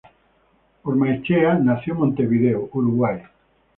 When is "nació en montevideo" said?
1.59-2.69